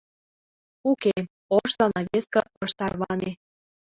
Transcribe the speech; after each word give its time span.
Уке, 0.89 1.15
ош 1.55 1.69
занавеске 1.79 2.41
ыш 2.63 2.71
тарване. 2.77 3.31